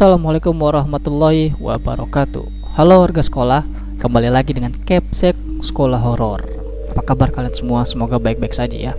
[0.00, 3.68] Assalamualaikum warahmatullahi wabarakatuh Halo warga sekolah
[4.00, 6.40] Kembali lagi dengan Capsek Sekolah Horor
[6.88, 7.84] Apa kabar kalian semua?
[7.84, 8.96] Semoga baik-baik saja ya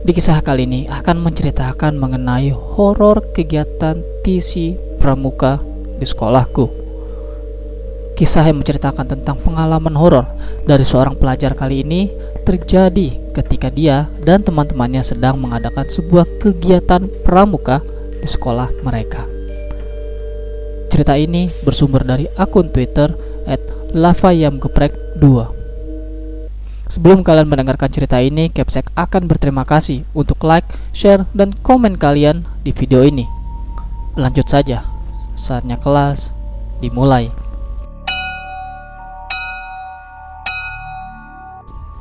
[0.00, 5.60] Di kisah kali ini akan menceritakan mengenai horor kegiatan TC Pramuka
[6.00, 6.72] di sekolahku
[8.16, 10.24] Kisah yang menceritakan tentang pengalaman horor
[10.64, 12.08] dari seorang pelajar kali ini
[12.48, 17.84] terjadi ketika dia dan teman-temannya sedang mengadakan sebuah kegiatan pramuka
[18.16, 19.37] di sekolah mereka.
[20.88, 23.12] Cerita ini bersumber dari akun Twitter
[23.92, 25.24] @lavayamgeprek2.
[26.88, 30.64] Sebelum kalian mendengarkan cerita ini, Capsek akan berterima kasih untuk like,
[30.96, 33.28] share, dan komen kalian di video ini.
[34.16, 34.88] Lanjut saja,
[35.36, 36.32] saatnya kelas
[36.80, 37.28] dimulai.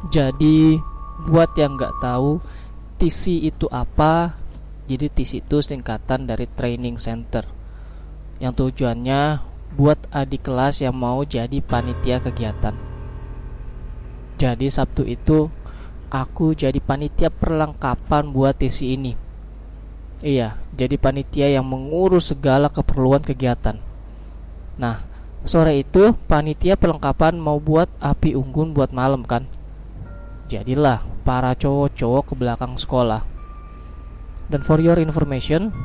[0.07, 0.79] Jadi,
[1.27, 2.39] buat yang nggak tahu
[2.95, 4.39] TC itu apa,
[4.87, 7.56] jadi TC itu singkatan dari Training Center
[8.37, 9.41] yang tujuannya
[9.77, 12.73] buat adik kelas yang mau jadi panitia kegiatan.
[14.37, 15.49] Jadi Sabtu itu
[16.13, 19.13] aku jadi panitia perlengkapan buat TC ini.
[20.21, 23.77] Iya, jadi panitia yang mengurus segala keperluan kegiatan.
[24.81, 25.05] Nah,
[25.45, 29.45] sore itu panitia perlengkapan mau buat api unggun buat malam kan.
[30.49, 33.21] Jadilah para cowok-cowok ke belakang sekolah.
[34.47, 35.75] Dan for your information,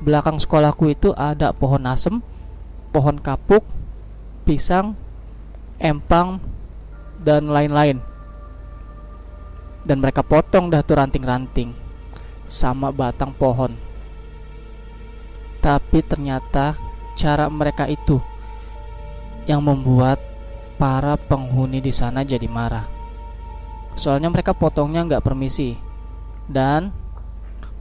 [0.00, 2.24] belakang sekolahku itu ada pohon asem,
[2.90, 3.62] pohon kapuk,
[4.48, 4.96] pisang,
[5.76, 6.40] empang,
[7.20, 8.00] dan lain-lain.
[9.84, 11.72] Dan mereka potong dah tuh ranting-ranting
[12.48, 13.76] sama batang pohon.
[15.60, 16.76] Tapi ternyata
[17.16, 18.16] cara mereka itu
[19.44, 20.20] yang membuat
[20.80, 22.88] para penghuni di sana jadi marah.
[23.96, 25.76] Soalnya mereka potongnya nggak permisi
[26.48, 26.88] dan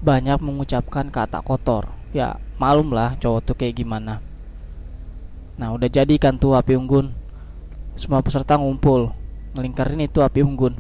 [0.04, 4.24] banyak mengucapkan kata kotor ya malum lah cowok tuh kayak gimana.
[5.60, 7.12] Nah udah jadi kan tuh api unggun.
[8.00, 9.12] Semua peserta ngumpul
[9.56, 10.78] ngelingkarin itu api unggun.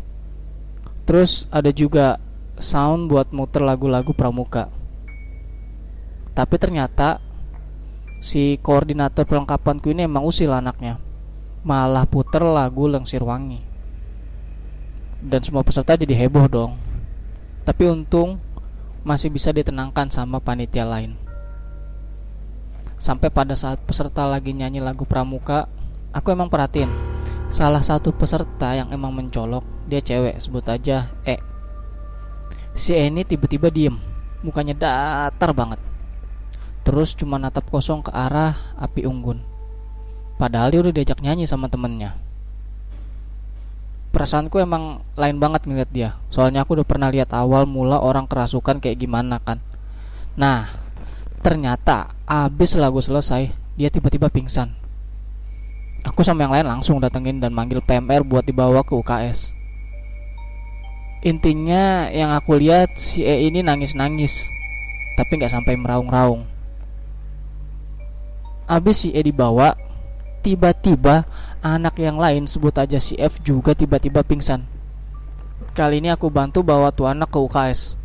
[1.03, 2.21] Terus ada juga
[2.59, 4.69] sound buat muter lagu-lagu pramuka.
[6.37, 7.19] Tapi ternyata
[8.23, 11.01] si koordinator perlengkapanku ini emang usil anaknya.
[11.65, 13.69] Malah puter lagu Lengsir Wangi
[15.19, 16.71] dan semua peserta jadi heboh dong.
[17.67, 18.39] Tapi untung
[19.03, 21.15] masih bisa ditenangkan sama panitia lain.
[22.99, 25.71] Sampai pada saat peserta lagi nyanyi lagu pramuka,
[26.11, 26.91] aku emang perhatiin
[27.49, 31.39] salah satu peserta yang emang mencolok, dia cewek, sebut aja E.
[32.75, 33.97] Si E ini tiba-tiba diem,
[34.45, 35.79] mukanya datar banget.
[36.83, 39.41] Terus cuma natap kosong ke arah api unggun.
[40.39, 42.28] Padahal dia udah diajak nyanyi sama temennya
[44.19, 46.09] perasaanku emang lain banget ngeliat dia.
[46.27, 49.63] Soalnya aku udah pernah lihat awal mula orang kerasukan kayak gimana kan.
[50.35, 50.67] Nah
[51.39, 53.47] ternyata abis lagu selesai
[53.79, 54.75] dia tiba-tiba pingsan.
[56.03, 59.55] Aku sama yang lain langsung datengin dan manggil PMR buat dibawa ke UKS
[61.19, 64.47] intinya yang aku lihat si E ini nangis-nangis
[65.19, 66.47] tapi nggak sampai meraung-raung.
[68.63, 69.75] Abis si E dibawa
[70.39, 71.27] tiba-tiba
[71.59, 74.63] anak yang lain sebut aja si F juga tiba-tiba pingsan.
[75.75, 77.95] Kali ini aku bantu bawa tuh anak ke UKS.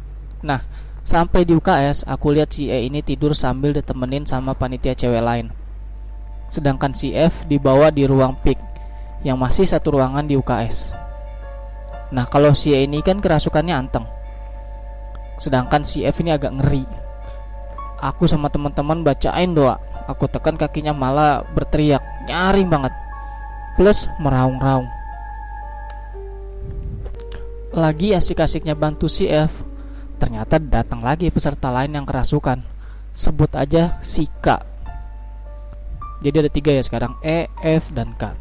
[0.43, 0.63] Nah,
[1.07, 5.55] sampai di UKS aku lihat si E ini tidur sambil ditemenin sama panitia cewek lain.
[6.51, 8.59] Sedangkan si F dibawa di ruang PIK
[9.25, 10.93] yang masih satu ruangan di UKS.
[12.11, 14.07] Nah, kalau si E ini kan kerasukannya anteng.
[15.39, 16.85] Sedangkan si F ini agak ngeri.
[18.03, 19.79] Aku sama teman-teman bacain doa.
[20.05, 22.93] Aku tekan kakinya malah berteriak, nyaring banget
[23.75, 24.87] plus meraung-raung.
[27.75, 29.51] Lagi asik-asiknya bantu si F,
[30.23, 32.63] ternyata datang lagi peserta lain yang kerasukan.
[33.15, 34.59] Sebut aja si K.
[36.23, 38.35] Jadi ada tiga ya sekarang E, F, dan K.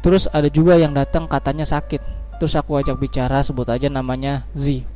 [0.00, 1.98] Terus ada juga yang datang katanya sakit.
[2.38, 4.86] Terus aku ajak bicara sebut aja namanya Z.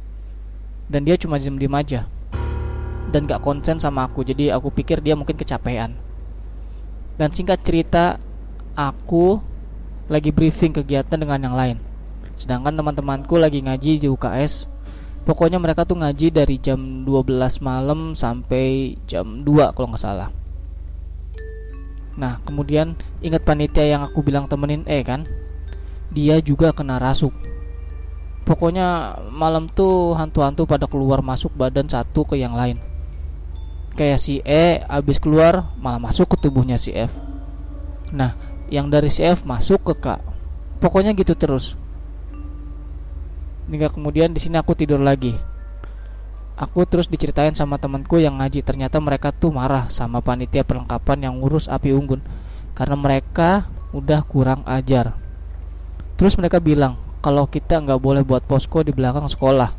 [0.86, 2.06] Dan dia cuma diem-diem aja.
[3.10, 5.98] Dan gak konsen sama aku Jadi aku pikir dia mungkin kecapean
[7.18, 8.22] Dan singkat cerita
[8.74, 9.40] aku
[10.10, 11.76] lagi briefing kegiatan dengan yang lain.
[12.34, 14.66] Sedangkan teman-temanku lagi ngaji di UKS.
[15.22, 20.32] Pokoknya mereka tuh ngaji dari jam 12 malam sampai jam 2 kalau nggak salah.
[22.18, 25.28] Nah, kemudian ingat panitia yang aku bilang temenin eh kan?
[26.10, 27.30] Dia juga kena rasuk.
[28.42, 32.82] Pokoknya malam tuh hantu-hantu pada keluar masuk badan satu ke yang lain.
[33.94, 37.14] Kayak si E abis keluar malah masuk ke tubuhnya si F.
[38.10, 38.34] Nah,
[38.70, 40.06] yang dari CF masuk ke K.
[40.78, 41.76] Pokoknya gitu terus.
[43.68, 45.34] Hingga kemudian di sini aku tidur lagi.
[46.56, 48.62] Aku terus diceritain sama temanku yang ngaji.
[48.62, 52.22] Ternyata mereka tuh marah sama panitia perlengkapan yang ngurus api unggun.
[52.72, 55.18] Karena mereka udah kurang ajar.
[56.14, 59.76] Terus mereka bilang kalau kita nggak boleh buat posko di belakang sekolah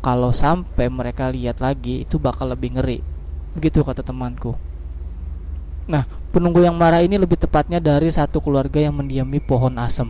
[0.00, 2.98] kalau sampai mereka lihat lagi itu bakal lebih ngeri.
[3.56, 4.54] Begitu kata temanku.
[5.90, 10.06] Nah penunggu yang marah ini lebih tepatnya dari satu keluarga yang mendiami pohon asem.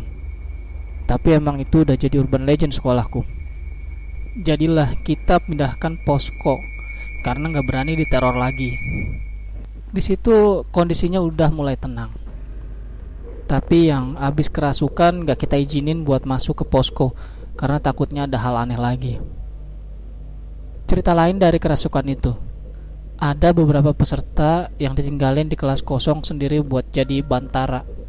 [1.09, 3.25] Tapi emang itu udah jadi urban legend sekolahku.
[4.45, 6.55] Jadilah kita pindahkan posko
[7.27, 8.71] karena nggak berani diteror lagi.
[9.91, 12.15] Di situ kondisinya udah mulai tenang.
[13.51, 17.19] Tapi yang habis kerasukan gak kita izinin buat masuk ke posko
[17.59, 19.19] karena takutnya ada hal aneh lagi.
[20.87, 22.50] Cerita lain dari kerasukan itu
[23.21, 28.01] ada beberapa peserta yang ditinggalin di kelas kosong sendiri buat jadi bantara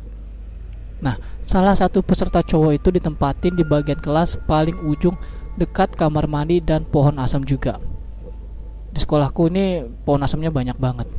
[1.02, 5.18] Nah, salah satu peserta cowok itu ditempatin di bagian kelas paling ujung
[5.58, 7.82] dekat kamar mandi dan pohon asam juga.
[8.94, 11.10] Di sekolahku ini pohon asamnya banyak banget.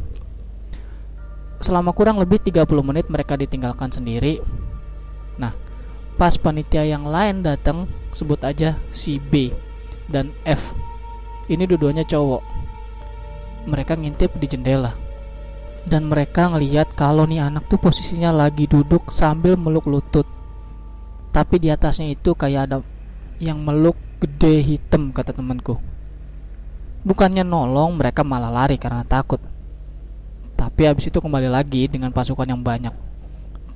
[1.58, 4.38] Selama kurang lebih 30 menit mereka ditinggalkan sendiri.
[5.38, 5.50] Nah,
[6.14, 9.50] pas panitia yang lain datang, sebut aja si B
[10.06, 10.62] dan F.
[11.50, 12.51] Ini dua-duanya cowok.
[13.62, 14.98] Mereka ngintip di jendela.
[15.82, 20.26] Dan mereka ngeliat kalau nih anak tuh posisinya lagi duduk sambil meluk lutut.
[21.34, 22.78] Tapi di atasnya itu kayak ada
[23.42, 25.78] yang meluk gede hitam kata temanku.
[27.02, 29.42] Bukannya nolong mereka malah lari karena takut.
[30.54, 32.94] Tapi habis itu kembali lagi dengan pasukan yang banyak.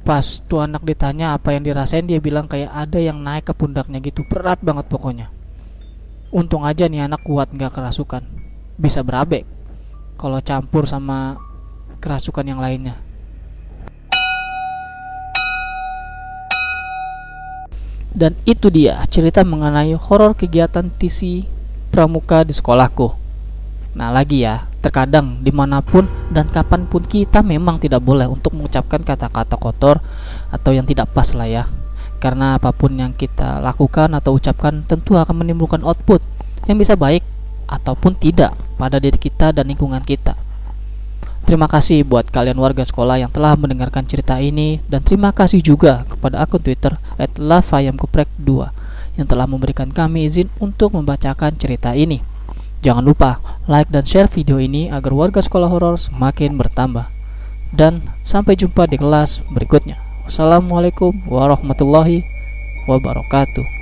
[0.06, 3.98] Pas tuh anak ditanya apa yang dirasain dia bilang kayak ada yang naik ke pundaknya
[3.98, 4.22] gitu.
[4.30, 5.26] Berat banget pokoknya.
[6.30, 8.22] Untung aja nih anak kuat nggak kerasukan.
[8.78, 9.55] Bisa berabe
[10.16, 11.36] kalau campur sama
[12.00, 12.96] kerasukan yang lainnya.
[18.16, 21.44] Dan itu dia cerita mengenai horor kegiatan TC
[21.92, 23.12] pramuka di sekolahku.
[23.92, 28.56] Nah lagi ya, terkadang di mana pun dan kapan pun kita memang tidak boleh untuk
[28.56, 30.00] mengucapkan kata-kata kotor
[30.48, 31.64] atau yang tidak pas lah ya.
[32.16, 36.24] Karena apa pun yang kita lakukan atau ucapkan tentu akan menimbulkan output
[36.64, 37.20] yang bisa baik
[37.66, 40.38] ataupun tidak pada diri kita dan lingkungan kita.
[41.46, 46.02] Terima kasih buat kalian warga sekolah yang telah mendengarkan cerita ini dan terima kasih juga
[46.10, 48.50] kepada akun Twitter @lavayamkuprek2
[49.14, 52.18] yang telah memberikan kami izin untuk membacakan cerita ini.
[52.82, 53.38] Jangan lupa
[53.70, 57.06] like dan share video ini agar warga sekolah horor semakin bertambah.
[57.70, 59.98] Dan sampai jumpa di kelas berikutnya.
[60.26, 62.22] Wassalamualaikum warahmatullahi
[62.90, 63.75] wabarakatuh.